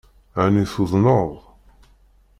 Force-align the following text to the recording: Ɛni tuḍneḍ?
Ɛni 0.43 0.63
tuḍneḍ? 0.73 1.31